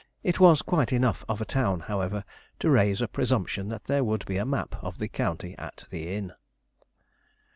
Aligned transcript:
It 0.23 0.39
was 0.39 0.63
quite 0.63 0.91
enough 0.91 1.23
of 1.29 1.41
a 1.41 1.45
town, 1.45 1.81
however, 1.81 2.23
to 2.57 2.71
raise 2.71 3.03
a 3.03 3.07
presumption 3.07 3.67
that 3.69 3.83
there 3.83 4.03
would 4.03 4.25
be 4.25 4.37
a 4.37 4.45
map 4.47 4.75
of 4.83 4.97
the 4.97 5.07
county 5.07 5.53
at 5.59 5.83
the 5.91 6.11
inn. 6.11 6.31